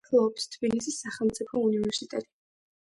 [0.05, 2.31] კლუბს ფლობს თბილისის სახელმწიფო უნივერსიტეტი.